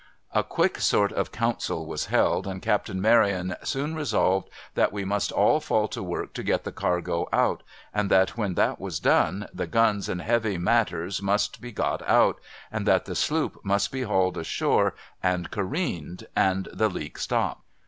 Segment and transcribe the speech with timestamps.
[0.33, 5.31] A quick sort of council was held, and Captain Maryon soon resolved that we must
[5.31, 7.61] all fall to work to get the cargo out,
[7.93, 12.39] and that when that was done, the guns and heavy matters must be got out,
[12.71, 17.61] and that the sloop must be hauled ashore, and careened, and the leak stopped.